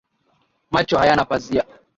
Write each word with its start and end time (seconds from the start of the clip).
Macho 0.71 0.97
hayana 0.97 1.25
pazia 1.25 1.65